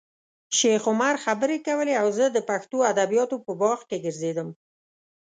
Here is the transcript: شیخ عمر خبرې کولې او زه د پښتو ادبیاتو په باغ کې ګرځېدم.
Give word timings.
شیخ 0.57 0.83
عمر 0.91 1.15
خبرې 1.25 1.57
کولې 1.67 1.93
او 2.01 2.07
زه 2.17 2.25
د 2.31 2.37
پښتو 2.49 2.77
ادبیاتو 2.91 3.35
په 3.45 3.51
باغ 3.61 3.79
کې 3.89 3.97
ګرځېدم. 4.05 4.49